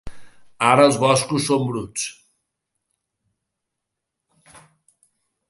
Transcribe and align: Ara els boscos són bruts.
Ara 0.69 0.85
els 0.91 0.95
boscos 1.03 1.45
són 1.49 1.67
bruts. 1.67 2.07